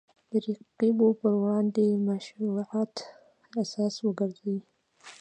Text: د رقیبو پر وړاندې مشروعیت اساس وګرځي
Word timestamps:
د 0.31 0.33
رقیبو 0.45 1.07
پر 1.19 1.33
وړاندې 1.41 1.85
مشروعیت 2.07 2.95
اساس 3.61 3.93
وګرځي 4.01 4.57